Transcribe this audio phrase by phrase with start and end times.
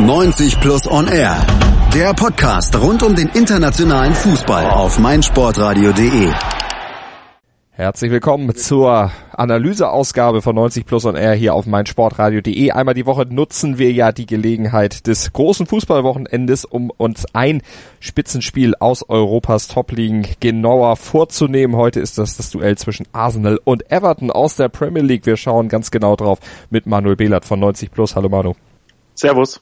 [0.00, 1.36] 90 Plus On Air.
[1.92, 6.32] Der Podcast rund um den internationalen Fußball auf meinsportradio.de.
[7.72, 12.70] Herzlich willkommen zur Analyseausgabe von 90 Plus on Air hier auf meinsportradio.de.
[12.70, 17.60] Einmal die Woche nutzen wir ja die Gelegenheit des großen Fußballwochenendes, um uns ein
[18.00, 21.76] Spitzenspiel aus Europas Top-Ligen genauer vorzunehmen.
[21.76, 25.26] Heute ist das das Duell zwischen Arsenal und Everton aus der Premier League.
[25.26, 26.38] Wir schauen ganz genau drauf
[26.70, 28.16] mit Manuel Behlert von 90 Plus.
[28.16, 28.54] Hallo Manu.
[29.14, 29.60] Servus.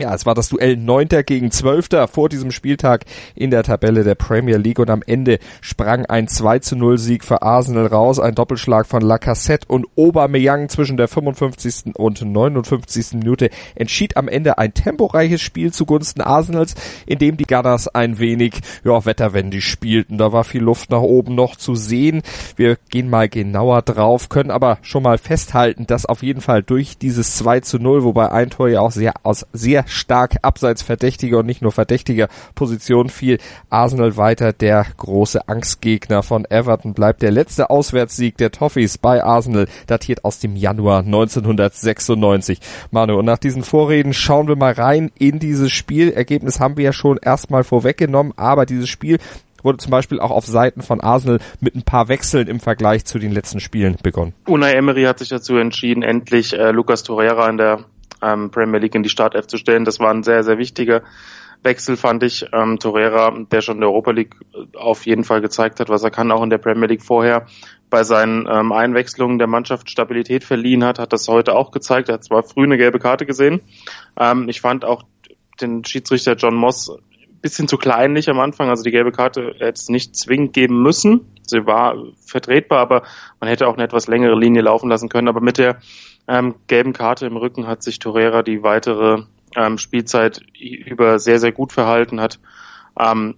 [0.00, 4.14] Ja, es war das Duell Neunter gegen Zwölfter vor diesem Spieltag in der Tabelle der
[4.14, 8.34] Premier League und am Ende sprang ein 2 zu 0 Sieg für Arsenal raus, ein
[8.34, 11.96] Doppelschlag von Lacassette und Aubameyang zwischen der 55.
[11.96, 13.18] und 59.
[13.18, 18.54] Minute entschied am Ende ein temporeiches Spiel zugunsten Arsenals, in dem die Gunners ein wenig,
[18.84, 20.16] ja, wetterwendig spielten.
[20.16, 22.22] Da war viel Luft nach oben noch zu sehen.
[22.56, 26.96] Wir gehen mal genauer drauf, können aber schon mal festhalten, dass auf jeden Fall durch
[26.96, 31.38] dieses 2 zu 0, wobei ein Tor ja auch sehr aus sehr stark abseits verdächtiger
[31.38, 33.38] und nicht nur verdächtiger Position fiel.
[33.68, 39.66] Arsenal weiter der große Angstgegner von Everton bleibt der letzte Auswärtssieg der Toffees bei Arsenal,
[39.86, 42.60] datiert aus dem Januar 1996.
[42.90, 46.10] Manu, und nach diesen Vorreden schauen wir mal rein in dieses Spiel.
[46.10, 49.18] Ergebnis haben wir ja schon erstmal vorweggenommen, aber dieses Spiel
[49.64, 53.18] wurde zum Beispiel auch auf Seiten von Arsenal mit ein paar Wechseln im Vergleich zu
[53.18, 54.34] den letzten Spielen begonnen.
[54.46, 57.84] Unai Emery hat sich dazu entschieden, endlich äh, Lucas Torreira in der
[58.22, 59.84] ähm, Premier League in die Startelf zu stellen.
[59.84, 61.02] Das war ein sehr, sehr wichtiger
[61.62, 62.46] Wechsel, fand ich.
[62.52, 66.02] Ähm, Torreira, der schon in der Europa League äh, auf jeden Fall gezeigt hat, was
[66.02, 67.46] er kann, auch in der Premier League vorher
[67.90, 72.08] bei seinen ähm, Einwechslungen der Mannschaft Stabilität verliehen hat, hat das heute auch gezeigt.
[72.08, 73.60] Er hat zwar früh eine gelbe Karte gesehen.
[74.18, 75.02] Ähm, ich fand auch
[75.60, 76.90] den Schiedsrichter John Moss
[77.42, 78.68] bisschen zu kleinlich am Anfang.
[78.68, 81.32] Also die gelbe Karte hätte es nicht zwingend geben müssen.
[81.46, 83.02] Sie war vertretbar, aber
[83.40, 85.28] man hätte auch eine etwas längere Linie laufen lassen können.
[85.28, 85.78] Aber mit der
[86.28, 89.24] ähm, gelben Karte im Rücken hat sich Torreira die weitere
[89.56, 92.38] ähm, Spielzeit über sehr, sehr gut verhalten, hat
[92.98, 93.36] ähm,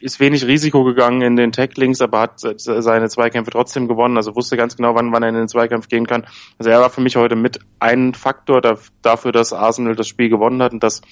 [0.00, 4.56] ist wenig Risiko gegangen in den Tacklings, aber hat seine Zweikämpfe trotzdem gewonnen, also wusste
[4.56, 6.26] ganz genau, wann, wann er in den Zweikampf gehen kann.
[6.58, 8.60] Also er war für mich heute mit ein Faktor
[9.02, 11.02] dafür, dass Arsenal das Spiel gewonnen hat und dass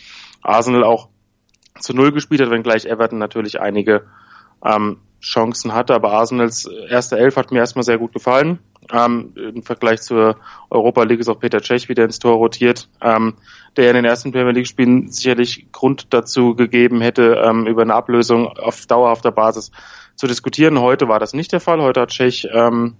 [0.43, 1.09] Arsenal auch
[1.81, 4.07] zu Null gespielt hat, wenngleich Everton natürlich einige
[4.65, 5.95] ähm, Chancen hatte.
[5.95, 8.61] Aber Arsenals erste Elf hat mir erstmal sehr gut gefallen.
[8.91, 10.37] Ähm, Im Vergleich zur
[10.71, 13.35] Europa League ist auch Peter Cech wieder ins Tor rotiert, ähm,
[13.77, 17.95] der in den ersten Premier League Spielen sicherlich Grund dazu gegeben hätte, ähm, über eine
[17.95, 19.71] Ablösung auf dauerhafter Basis
[20.17, 20.81] zu diskutieren.
[20.81, 21.81] Heute war das nicht der Fall.
[21.81, 22.97] Heute hat Cech ähm,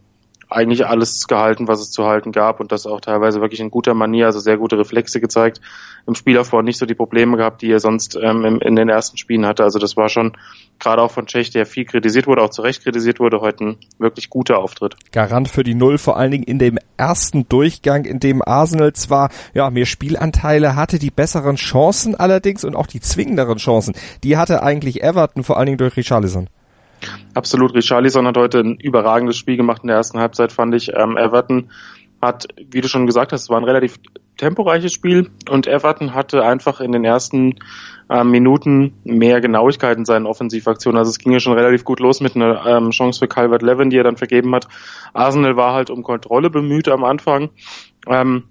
[0.53, 3.95] eigentlich alles gehalten, was es zu halten gab und das auch teilweise wirklich in guter
[3.95, 5.61] Manier, also sehr gute Reflexe gezeigt.
[6.07, 9.47] Im Spielaufbau nicht so die Probleme gehabt, die er sonst ähm, in, den ersten Spielen
[9.47, 9.63] hatte.
[9.63, 10.33] Also das war schon
[10.79, 13.77] gerade auch von Tschech, der viel kritisiert wurde, auch zu Recht kritisiert wurde, heute ein
[13.99, 14.97] wirklich guter Auftritt.
[15.13, 19.31] Garant für die Null, vor allen Dingen in dem ersten Durchgang, in dem Arsenal zwar
[19.55, 24.63] ja mehr Spielanteile hatte, die besseren Chancen allerdings und auch die zwingenderen Chancen, die hatte
[24.63, 26.49] eigentlich Everton, vor allen Dingen durch Richarlison.
[27.35, 27.75] Absolut.
[27.75, 30.91] Richarlison hat heute ein überragendes Spiel gemacht in der ersten Halbzeit, fand ich.
[30.95, 31.71] Ähm, Everton
[32.21, 33.99] hat, wie du schon gesagt hast, es war ein relativ
[34.37, 37.57] temporeiches Spiel und Everton hatte einfach in den ersten
[38.09, 40.99] äh, Minuten mehr Genauigkeit in seinen Offensivaktionen.
[40.99, 43.99] Also es ging ja schon relativ gut los mit einer ähm, Chance für Calvert-Levin, die
[43.99, 44.69] er dann vergeben hat.
[45.13, 47.51] Arsenal war halt um Kontrolle bemüht am Anfang.
[48.07, 48.45] Ähm,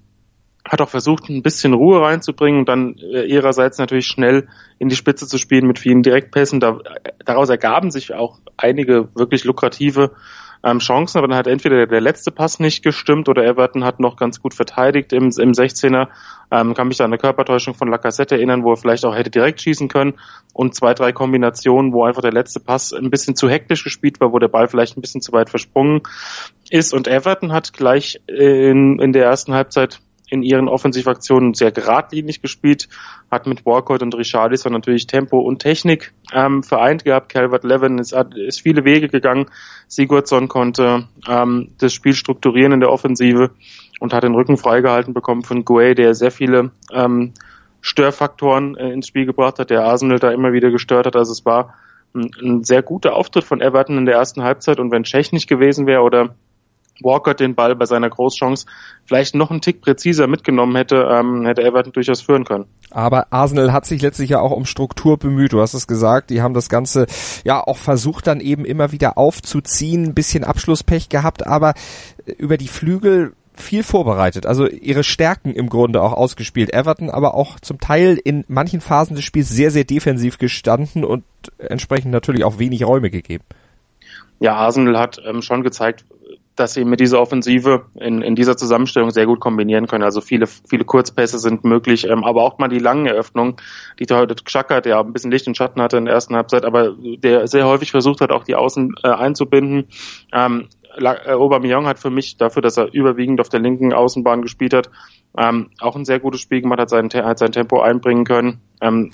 [0.64, 4.48] hat auch versucht, ein bisschen Ruhe reinzubringen und dann äh, ihrerseits natürlich schnell
[4.80, 6.60] in die Spitze zu spielen mit vielen Direktpässen.
[6.60, 6.80] Da,
[7.26, 10.12] daraus ergaben sich auch einige wirklich lukrative
[10.64, 14.16] ähm, Chancen, aber dann hat entweder der letzte Pass nicht gestimmt oder Everton hat noch
[14.16, 16.10] ganz gut verteidigt im, im 16er.
[16.52, 19.32] Ähm, kann mich da an eine Körpertäuschung von Lacassette erinnern, wo er vielleicht auch hätte
[19.32, 20.14] direkt schießen können
[20.54, 24.32] und zwei, drei Kombinationen, wo einfach der letzte Pass ein bisschen zu hektisch gespielt war,
[24.34, 26.02] wo der Ball vielleicht ein bisschen zu weit versprungen
[26.70, 30.00] ist und Everton hat gleich in, in der ersten Halbzeit
[30.32, 32.88] in ihren Offensivaktionen sehr geradlinig gespielt,
[33.30, 37.28] hat mit Walcott und Richarlison natürlich Tempo und Technik ähm, vereint gehabt.
[37.30, 38.16] Calvert Levin ist,
[38.48, 39.48] ist viele Wege gegangen.
[39.88, 43.52] Sigurdsson konnte ähm, das Spiel strukturieren in der Offensive
[44.00, 47.34] und hat den Rücken freigehalten bekommen von Guay, der sehr viele ähm,
[47.82, 51.18] Störfaktoren äh, ins Spiel gebracht hat, der Arsenal da immer wieder gestört hat.
[51.18, 51.74] Also es war
[52.16, 55.50] ein, ein sehr guter Auftritt von Everton in der ersten Halbzeit und wenn Tschech nicht
[55.50, 56.36] gewesen wäre oder
[57.04, 58.66] Walker den Ball bei seiner Großchance
[59.06, 62.66] vielleicht noch einen Tick präziser mitgenommen hätte, ähm, hätte Everton durchaus führen können.
[62.90, 65.54] Aber Arsenal hat sich letztlich ja auch um Struktur bemüht.
[65.54, 67.08] Du hast es gesagt, die haben das Ganze
[67.44, 71.74] ja auch versucht dann eben immer wieder aufzuziehen, ein bisschen Abschlusspech gehabt, aber
[72.38, 76.74] über die Flügel viel vorbereitet, also ihre Stärken im Grunde auch ausgespielt.
[76.74, 81.24] Everton aber auch zum Teil in manchen Phasen des Spiels sehr, sehr defensiv gestanden und
[81.58, 83.44] entsprechend natürlich auch wenig Räume gegeben.
[84.40, 86.06] Ja, Arsenal hat ähm, schon gezeigt,
[86.62, 90.04] dass sie mit dieser Offensive in, in dieser Zusammenstellung sehr gut kombinieren können.
[90.04, 93.56] Also viele, viele Kurzpässe sind möglich, ähm, aber auch mal die langen Eröffnungen,
[94.00, 96.96] die heute Xhaka, der ein bisschen Licht und Schatten hatte in der ersten Halbzeit, aber
[96.96, 99.88] der sehr häufig versucht hat, auch die Außen äh, einzubinden.
[100.32, 100.68] Ähm,
[100.98, 104.92] äh, Aubameyang hat für mich dafür, dass er überwiegend auf der linken Außenbahn gespielt hat,
[105.36, 108.60] ähm, auch ein sehr gutes Spiel gemacht, hat sein, hat sein Tempo einbringen können.
[108.82, 109.12] Ähm,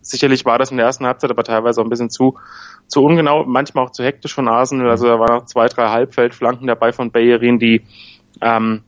[0.00, 2.38] sicherlich war das in der ersten Halbzeit aber teilweise auch ein bisschen zu,
[2.86, 4.90] zu ungenau, manchmal auch zu hektisch von Arsenal.
[4.90, 7.82] Also da waren noch zwei, drei Halbfeldflanken dabei von Bayerin, die
[8.40, 8.82] ähm,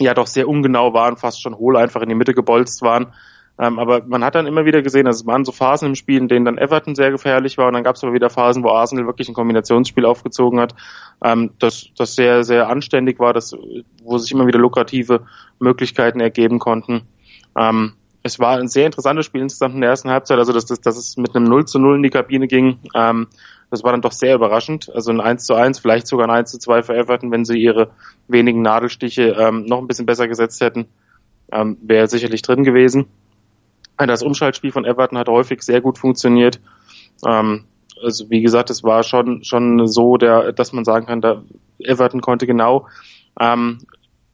[0.00, 3.12] ja doch sehr ungenau waren, fast schon hohl einfach in die Mitte gebolzt waren.
[3.58, 6.18] Ähm, aber man hat dann immer wieder gesehen, dass es waren so Phasen im Spiel,
[6.18, 8.70] in denen dann Everton sehr gefährlich war und dann gab es aber wieder Phasen, wo
[8.70, 10.74] Arsenal wirklich ein Kombinationsspiel aufgezogen hat,
[11.22, 13.54] ähm, das, das sehr, sehr anständig war, das,
[14.02, 15.26] wo sich immer wieder lukrative
[15.58, 17.02] Möglichkeiten ergeben konnten.
[17.56, 17.92] Ähm,
[18.22, 20.96] es war ein sehr interessantes Spiel insgesamt in der ersten Halbzeit, also dass, dass, dass
[20.96, 22.78] es mit einem 0 zu 0 in die Kabine ging.
[22.94, 23.28] Ähm,
[23.70, 24.90] das war dann doch sehr überraschend.
[24.94, 27.58] Also ein 1 zu 1, vielleicht sogar ein 1 zu 2 für Everton, wenn sie
[27.58, 27.90] ihre
[28.28, 30.86] wenigen Nadelstiche ähm, noch ein bisschen besser gesetzt hätten,
[31.50, 33.06] ähm, wäre sicherlich drin gewesen.
[33.96, 36.60] Das Umschaltspiel von Everton hat häufig sehr gut funktioniert.
[37.26, 37.64] Ähm,
[38.02, 41.42] also wie gesagt, es war schon schon so, der, dass man sagen kann, da
[41.78, 42.86] Everton konnte genau
[43.38, 43.78] ähm,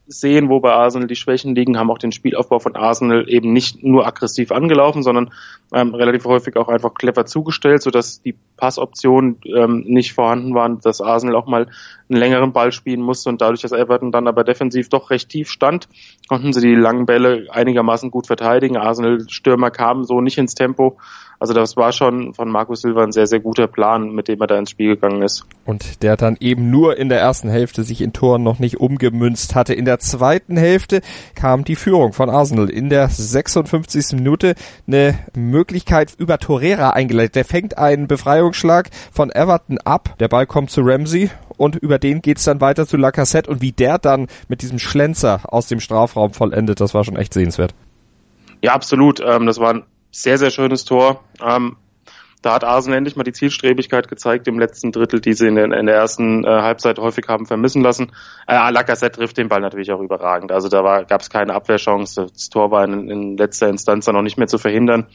[0.08, 3.82] sehen, wo bei Arsenal die Schwächen liegen, haben auch den Spielaufbau von Arsenal eben nicht
[3.84, 5.30] nur aggressiv angelaufen, sondern
[5.72, 11.00] ähm, relativ häufig auch einfach clever zugestellt, sodass die Passoptionen ähm, nicht vorhanden waren, dass
[11.00, 11.68] Arsenal auch mal
[12.10, 15.50] einen längeren Ball spielen musste und dadurch, dass Everton dann aber defensiv doch recht tief
[15.50, 15.88] stand,
[16.28, 18.76] konnten sie die langen Bälle einigermaßen gut verteidigen.
[18.76, 20.96] Arsenal Stürmer kamen so nicht ins Tempo
[21.40, 24.48] also das war schon von Markus Silva ein sehr, sehr guter Plan, mit dem er
[24.48, 25.44] da ins Spiel gegangen ist.
[25.64, 29.54] Und der dann eben nur in der ersten Hälfte sich in Toren noch nicht umgemünzt
[29.54, 29.72] hatte.
[29.74, 31.00] In der zweiten Hälfte
[31.36, 32.68] kam die Führung von Arsenal.
[32.68, 34.14] In der 56.
[34.14, 34.54] Minute
[34.88, 37.36] eine Möglichkeit über Torreira eingeleitet.
[37.36, 40.16] Der fängt einen Befreiungsschlag von Everton ab.
[40.18, 43.72] Der Ball kommt zu Ramsey und über den geht's dann weiter zu Lacassette und wie
[43.72, 47.74] der dann mit diesem Schlenzer aus dem Strafraum vollendet, das war schon echt sehenswert.
[48.62, 49.20] Ja, absolut.
[49.20, 51.22] Ähm, das war ein sehr, sehr schönes Tor.
[51.44, 51.76] Ähm,
[52.42, 55.64] da hat Arsenal endlich mal die Zielstrebigkeit gezeigt im letzten Drittel, die sie in der,
[55.64, 58.12] in der ersten äh, Halbzeit häufig haben vermissen lassen.
[58.46, 60.52] Äh, Lacazette trifft den Ball natürlich auch überragend.
[60.52, 62.26] Also da gab es keine Abwehrchance.
[62.32, 65.06] Das Tor war in, in letzter Instanz dann noch nicht mehr zu verhindern.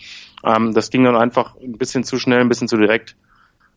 [0.43, 3.15] Ähm, das ging dann einfach ein bisschen zu schnell, ein bisschen zu direkt.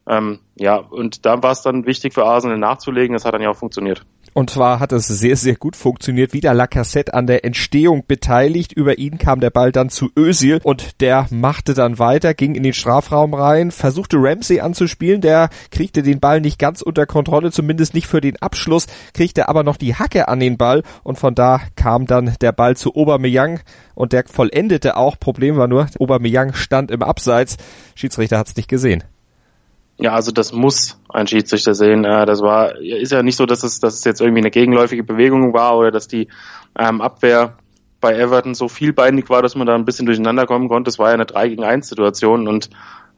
[0.09, 3.15] Ähm, ja, und da war es dann wichtig für Arsenal nachzulegen.
[3.15, 4.07] Das hat dann ja auch funktioniert.
[4.35, 6.33] Und zwar hat es sehr, sehr gut funktioniert.
[6.33, 8.73] Wieder Lacassette an der Entstehung beteiligt.
[8.73, 12.63] Über ihn kam der Ball dann zu Özil und der machte dann weiter, ging in
[12.63, 15.23] den Strafraum rein, versuchte Ramsey anzuspielen.
[15.23, 19.63] Der kriegte den Ball nicht ganz unter Kontrolle, zumindest nicht für den Abschluss, kriegte aber
[19.63, 23.61] noch die Hacke an den Ball und von da kam dann der Ball zu Aubameyang
[23.95, 25.19] und der vollendete auch.
[25.19, 27.57] Problem war nur, Aubameyang stand im Abseits.
[27.95, 29.03] Schiedsrichter hat es nicht gesehen.
[29.99, 32.05] Ja, also das muss ein Schiedsrichter sehen.
[32.05, 35.03] Äh, das war, ist ja nicht so, dass es, dass es jetzt irgendwie eine gegenläufige
[35.03, 36.29] Bewegung war oder dass die
[36.79, 37.57] ähm, Abwehr
[38.01, 40.91] bei Everton so vielbeinig war, dass man da ein bisschen durcheinander kommen konnte.
[40.91, 42.69] Es war ja eine 3 gegen 1 Situation und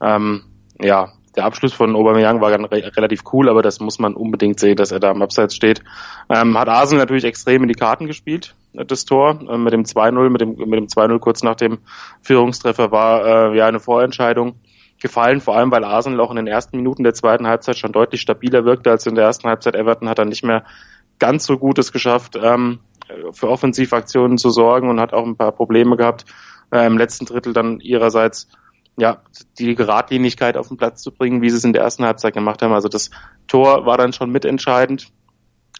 [0.01, 0.45] ähm,
[0.81, 4.61] ja, der Abschluss von Aubameyang war dann re relativ cool, aber das muss man unbedingt
[4.61, 5.83] sehen, dass er da am Abseits steht.
[6.29, 9.41] Ähm, hat Arsenal natürlich extrem in die Karten gespielt, äh, das Tor.
[9.49, 11.79] Äh, mit dem 2-0, mit dem, mit dem 2-0 kurz nach dem
[12.23, 14.55] Führungstreffer war äh, ja eine Vorentscheidung
[15.01, 18.21] gefallen, vor allem weil Arsenal auch in den ersten Minuten der zweiten Halbzeit schon deutlich
[18.21, 19.77] stabiler wirkte als in der ersten Halbzeit.
[19.77, 20.65] Everton hat dann nicht mehr
[21.19, 22.81] ganz so Gutes geschafft, ähm,
[23.33, 26.25] für Offensivaktionen zu sorgen und hat auch ein paar Probleme gehabt,
[26.71, 28.49] äh, im letzten Drittel dann ihrerseits
[28.99, 29.23] ja,
[29.59, 32.63] die Geradlinigkeit auf den Platz zu bringen, wie sie es in der ersten Halbzeit gemacht
[32.63, 32.73] haben.
[32.73, 33.11] Also das
[33.47, 35.13] Tor war dann schon mitentscheidend.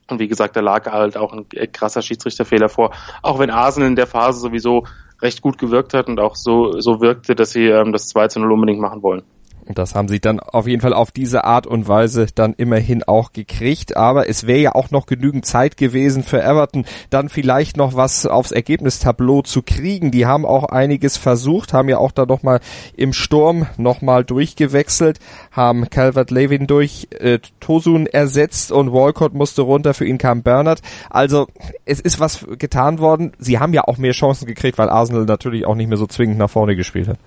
[0.09, 2.95] Und wie gesagt, da lag halt auch ein krasser Schiedsrichterfehler vor.
[3.23, 4.87] Auch wenn Arsenal in der Phase sowieso
[5.21, 8.41] recht gut gewirkt hat und auch so, so wirkte, dass sie ähm, das 2 zu
[8.41, 9.23] 0 unbedingt machen wollen.
[9.69, 13.03] Und das haben sie dann auf jeden Fall auf diese Art und Weise dann immerhin
[13.03, 13.99] auch gekriegt.
[13.99, 18.25] Aber es wäre ja auch noch genügend Zeit gewesen für Everton, dann vielleicht noch was
[18.25, 20.11] aufs Ergebnistableau zu kriegen.
[20.11, 22.61] Die haben auch einiges versucht, haben ja auch da noch mal
[22.97, 25.19] im Sturm noch mal durchgewechselt,
[25.53, 30.81] haben Calvert-Lewin durch äh, Tosun ersetzt und Walcott musste runter, für ihn kam Bernard.
[31.11, 31.47] Also
[31.85, 33.33] es ist was getan worden.
[33.39, 36.39] Sie haben ja auch mehr Chancen gekriegt, weil Arsenal natürlich auch nicht mehr so zwingend
[36.39, 37.19] nach vorne gespielt hat.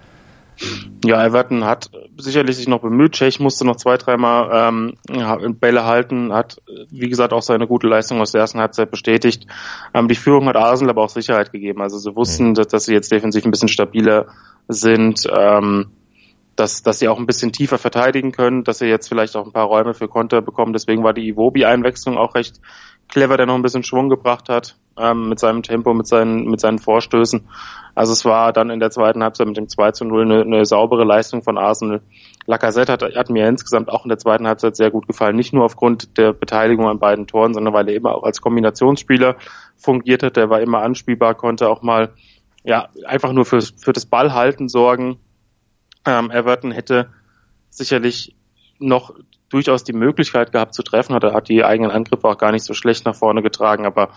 [1.03, 3.13] Ja, Everton hat sicherlich sich noch bemüht.
[3.13, 8.21] Tschech musste noch zwei, dreimal ähm, Bälle halten, hat, wie gesagt, auch seine gute Leistung
[8.21, 9.47] aus der ersten Halbzeit bestätigt.
[9.93, 11.81] Ähm, die Führung hat Arsenal aber auch Sicherheit gegeben.
[11.81, 12.53] Also sie wussten, mhm.
[12.53, 14.27] dass, dass, sie jetzt defensiv ein bisschen stabiler
[14.67, 15.27] sind.
[15.35, 15.87] Ähm,
[16.55, 19.53] dass, dass sie auch ein bisschen tiefer verteidigen können, dass sie jetzt vielleicht auch ein
[19.53, 20.73] paar Räume für Konter bekommen.
[20.73, 22.59] Deswegen war die Iwobi-Einwechslung auch recht
[23.07, 26.59] clever, der noch ein bisschen Schwung gebracht hat ähm, mit seinem Tempo, mit seinen, mit
[26.59, 27.47] seinen Vorstößen.
[27.93, 30.65] Also es war dann in der zweiten Halbzeit mit dem 2 zu 0 eine, eine
[30.65, 32.01] saubere Leistung von Arsenal.
[32.45, 35.35] Lacazette hat, hat mir insgesamt auch in der zweiten Halbzeit sehr gut gefallen.
[35.35, 39.35] Nicht nur aufgrund der Beteiligung an beiden Toren, sondern weil er immer auch als Kombinationsspieler
[39.77, 40.37] fungiert hat.
[40.37, 42.13] Der war immer anspielbar, konnte auch mal
[42.63, 45.17] ja einfach nur für, für das Ballhalten sorgen.
[46.05, 47.09] Ähm, Everton hätte
[47.69, 48.35] sicherlich
[48.79, 49.13] noch
[49.49, 52.73] durchaus die Möglichkeit gehabt zu treffen, hat, hat die eigenen Angriffe auch gar nicht so
[52.73, 54.11] schlecht nach vorne getragen, aber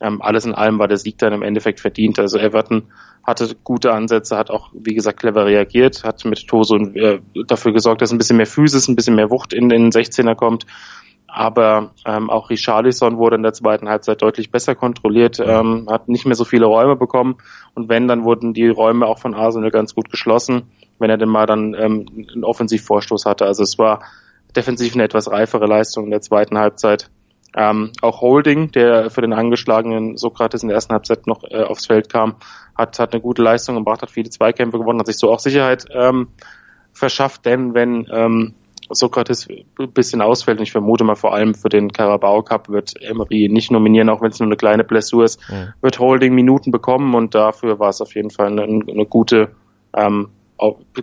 [0.00, 2.18] ähm, alles in allem war der Sieg dann im Endeffekt verdient.
[2.18, 2.88] Also Everton
[3.22, 8.02] hatte gute Ansätze, hat auch, wie gesagt, clever reagiert, hat mit Toso äh, dafür gesorgt,
[8.02, 10.66] dass ein bisschen mehr Physis, ein bisschen mehr Wucht in den 16er kommt.
[11.32, 16.26] Aber ähm, auch Richarlison wurde in der zweiten Halbzeit deutlich besser kontrolliert, ähm, hat nicht
[16.26, 17.36] mehr so viele Räume bekommen.
[17.74, 21.28] Und wenn, dann wurden die Räume auch von Arsenal ganz gut geschlossen, wenn er denn
[21.28, 23.46] mal dann ähm, einen Offensivvorstoß hatte.
[23.46, 24.00] Also es war
[24.54, 27.10] defensiv eine etwas reifere Leistung in der zweiten Halbzeit.
[27.56, 31.86] Ähm, auch Holding, der für den angeschlagenen Sokrates in der ersten Halbzeit noch äh, aufs
[31.86, 32.36] Feld kam,
[32.76, 35.86] hat, hat eine gute Leistung gebracht, hat viele Zweikämpfe gewonnen, hat sich so auch Sicherheit
[35.92, 36.28] ähm,
[36.92, 38.54] verschafft, denn wenn ähm,
[38.88, 43.00] Sokrates ein bisschen ausfällt, und ich vermute mal vor allem für den Carabao Cup wird
[43.00, 45.72] Emery nicht nominieren, auch wenn es nur eine kleine Blessur ist, mhm.
[45.80, 49.52] wird Holding Minuten bekommen und dafür war es auf jeden Fall eine, eine gute,
[49.96, 50.30] ähm,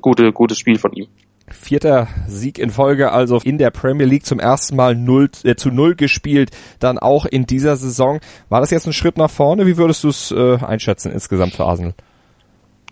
[0.01, 1.07] gute, gutes Spiel von ihm.
[1.49, 5.71] Vierter Sieg in Folge, also in der Premier League zum ersten Mal 0, äh, zu
[5.71, 8.19] null gespielt, dann auch in dieser Saison.
[8.49, 9.65] War das jetzt ein Schritt nach vorne?
[9.65, 11.93] Wie würdest du es äh, einschätzen insgesamt für Arsenal?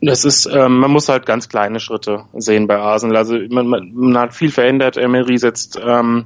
[0.01, 3.17] Das ist, ähm, man muss halt ganz kleine Schritte sehen bei Arsenal.
[3.17, 4.95] Also man, man, man hat viel verändert.
[4.95, 6.25] Emery setzt, ähm,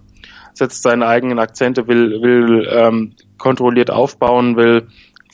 [0.54, 4.88] setzt seine eigenen Akzente, will, will ähm, kontrolliert aufbauen, will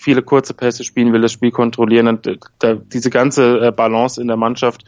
[0.06, 2.08] viele kurze Pässe spielen, will das Spiel kontrollieren.
[2.08, 4.86] Und äh, da, diese ganze äh, Balance in der Mannschaft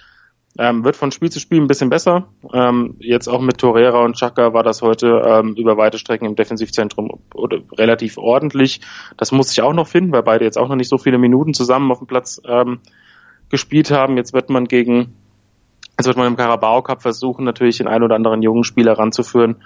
[0.59, 2.27] ähm, wird von Spiel zu Spiel ein bisschen besser.
[2.53, 6.35] Ähm, jetzt auch mit Torreira und Chaka war das heute ähm, über weite Strecken im
[6.35, 7.19] Defensivzentrum
[7.77, 8.81] relativ ordentlich.
[9.17, 11.55] Das muss ich auch noch finden, weil beide jetzt auch noch nicht so viele Minuten
[11.55, 12.79] zusammen auf dem Platz ähm,
[13.49, 14.17] gespielt haben.
[14.17, 15.15] Jetzt wird man gegen,
[15.97, 19.57] jetzt wird man im Carabao Cup versuchen, natürlich den einen oder anderen jungen Spieler ranzuführen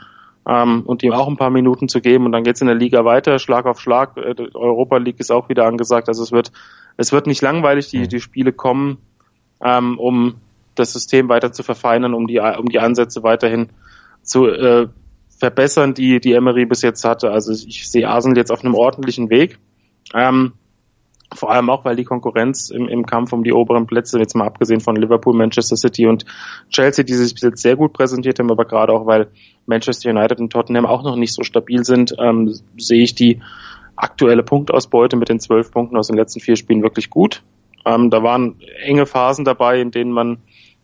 [0.47, 2.25] ähm, und ihm auch ein paar Minuten zu geben.
[2.25, 4.17] Und dann geht's in der Liga weiter, Schlag auf Schlag.
[4.17, 6.07] Äh, Europa League ist auch wieder angesagt.
[6.07, 6.51] Also es wird,
[6.97, 7.89] es wird nicht langweilig.
[7.89, 8.97] Die, die Spiele kommen,
[9.63, 10.35] ähm, um
[10.75, 13.69] das System weiter zu verfeinern, um die, um die Ansätze weiterhin
[14.23, 14.87] zu äh,
[15.37, 17.31] verbessern, die, die Emery bis jetzt hatte.
[17.31, 19.59] Also ich sehe Arsenal jetzt auf einem ordentlichen Weg.
[20.13, 20.53] Ähm,
[21.33, 24.45] vor allem auch, weil die Konkurrenz im, im Kampf um die oberen Plätze, jetzt mal
[24.45, 26.25] abgesehen von Liverpool, Manchester City und
[26.69, 29.29] Chelsea, die sich bis jetzt sehr gut präsentiert haben, aber gerade auch, weil
[29.65, 33.41] Manchester United und Tottenham auch noch nicht so stabil sind, ähm, sehe ich die
[33.95, 37.43] aktuelle Punktausbeute mit den zwölf Punkten aus den letzten vier Spielen wirklich gut.
[37.85, 40.37] Ähm, da waren enge Phasen dabei, in denen man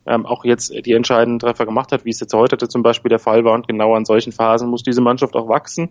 [0.06, 3.18] ähm, auch jetzt die entscheidenden Treffer gemacht hat, wie es jetzt heute zum Beispiel der
[3.18, 3.54] Fall war.
[3.54, 5.90] Und genau an solchen Phasen muss diese Mannschaft auch wachsen.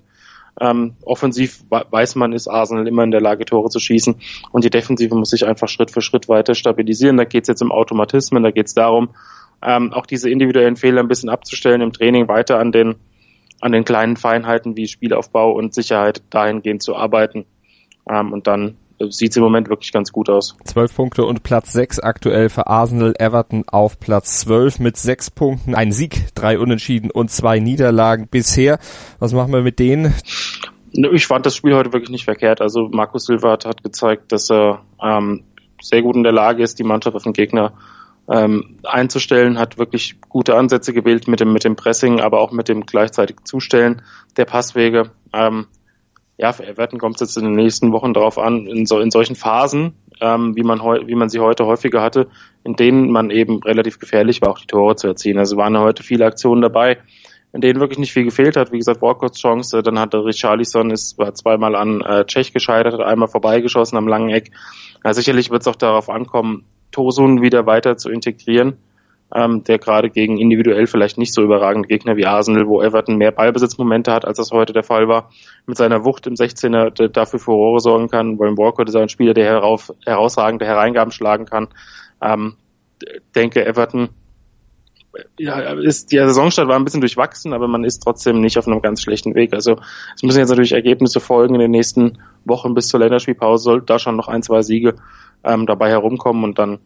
[0.60, 4.16] Ähm, offensiv weiß man, ist Arsenal immer in der Lage, Tore zu schießen.
[4.52, 7.18] Und die Defensive muss sich einfach Schritt für Schritt weiter stabilisieren.
[7.18, 9.10] Da geht es jetzt um Automatismen, da geht es darum,
[9.62, 12.96] ähm, auch diese individuellen Fehler ein bisschen abzustellen im Training, weiter an den,
[13.62, 17.46] an den kleinen Feinheiten wie Spielaufbau und Sicherheit dahingehend zu arbeiten.
[18.10, 18.78] Ähm, und dann
[19.10, 20.56] sieht im Moment wirklich ganz gut aus.
[20.64, 25.76] Zwölf Punkte und Platz sechs aktuell für Arsenal Everton auf Platz zwölf mit sechs Punkten.
[25.76, 28.80] Ein Sieg, drei Unentschieden und zwei Niederlagen bisher.
[29.20, 30.16] Was machen wir mit denen?
[30.92, 32.60] Ich fand das Spiel heute wirklich nicht verkehrt.
[32.60, 35.44] Also Markus Silva hat, hat gezeigt, dass er ähm,
[35.80, 37.74] sehr gut in der Lage ist, die Mannschaft auf den Gegner
[38.30, 42.68] ähm, einzustellen, hat wirklich gute Ansätze gewählt mit dem, mit dem Pressing, aber auch mit
[42.68, 44.02] dem gleichzeitig Zustellen
[44.36, 45.12] der Passwege.
[45.34, 45.68] Ähm,
[46.38, 49.10] ja, für Everton kommt es jetzt in den nächsten Wochen darauf an, in, so, in
[49.10, 52.28] solchen Phasen, ähm, wie, man wie man sie heute häufiger hatte,
[52.64, 55.40] in denen man eben relativ gefährlich war, auch die Tore zu erzielen.
[55.40, 57.00] Also waren heute viele Aktionen dabei,
[57.54, 58.72] in denen wirklich nicht viel gefehlt hat.
[58.72, 63.02] Wie gesagt, Walcotts Chance, dann hatte Richarlison ist war zweimal an äh, Tschech gescheitert, hat
[63.02, 64.52] einmal vorbeigeschossen am langen Eck.
[65.04, 68.78] Ja, sicherlich wird es auch darauf ankommen, Tosun wieder weiter zu integrieren
[69.34, 73.32] ähm, der gerade gegen individuell vielleicht nicht so überragende Gegner wie Arsenal, wo Everton mehr
[73.32, 75.30] Ballbesitzmomente hat, als das heute der Fall war,
[75.66, 78.40] mit seiner Wucht im 16er dafür Furore sorgen kann.
[78.40, 81.68] William Walker ist ein Spieler, der herauf, herausragende Hereingaben schlagen kann.
[82.22, 82.56] Ähm,
[83.36, 84.10] denke, Everton
[85.40, 88.82] ja, ist, die Saisonstart war ein bisschen durchwachsen, aber man ist trotzdem nicht auf einem
[88.82, 89.54] ganz schlechten Weg.
[89.54, 89.78] Also
[90.16, 93.98] es müssen jetzt natürlich Ergebnisse folgen in den nächsten Wochen bis zur Länderspielpause, soll da
[93.98, 94.96] schon noch ein, zwei Siege
[95.48, 96.80] ähm, dabei herumkommen und dann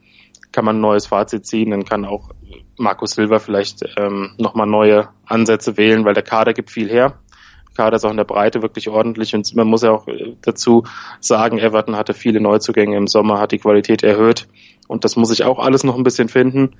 [0.51, 2.29] kann man ein neues Fazit ziehen, dann kann auch
[2.77, 7.19] Markus Silva vielleicht ähm, nochmal neue Ansätze wählen, weil der Kader gibt viel her.
[7.69, 10.35] Der Kader ist auch in der Breite wirklich ordentlich und man muss ja auch äh,
[10.41, 10.83] dazu
[11.19, 14.47] sagen, Everton hatte viele Neuzugänge im Sommer, hat die Qualität erhöht
[14.87, 16.75] und das muss ich auch alles noch ein bisschen finden.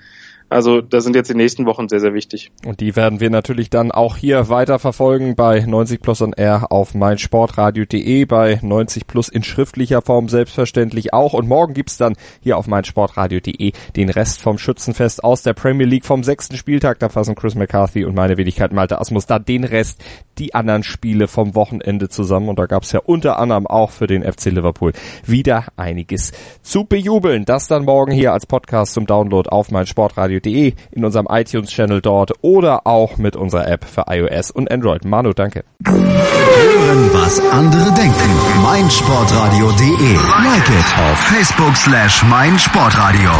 [0.52, 2.52] Also da sind jetzt die nächsten Wochen sehr, sehr wichtig.
[2.66, 6.74] Und die werden wir natürlich dann auch hier weiter verfolgen bei 90 Plus on Air
[6.74, 11.32] auf meinsportradio.de, bei 90 Plus in schriftlicher Form selbstverständlich auch.
[11.32, 16.06] Und morgen gibt's dann hier auf meinsportradio.de den Rest vom Schützenfest aus der Premier League
[16.06, 17.00] vom sechsten Spieltag.
[17.00, 20.04] Da fassen Chris McCarthy und meine Wenigkeit Malte Asmus da den Rest,
[20.42, 22.50] die anderen Spiele vom Wochenende zusammen.
[22.50, 24.92] Und da gab's ja unter anderem auch für den FC Liverpool
[25.26, 26.32] wieder einiges
[26.62, 27.46] zu bejubeln.
[27.46, 32.32] Das dann morgen hier als Podcast zum Download auf meinsportradio meinsportradio.de, in unserem iTunes-Channel dort
[32.42, 35.06] oder auch mit unserer App für iOS und Android.
[35.06, 35.64] Manu, danke.
[35.86, 38.62] Hören, was andere denken.
[38.64, 40.14] meinsportradio.de.
[40.44, 43.32] Like it auf Facebook slash meinsportradio.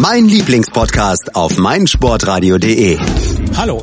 [0.00, 2.98] Mein Lieblingspodcast auf meinsportradio.de.
[3.56, 3.82] Hallo.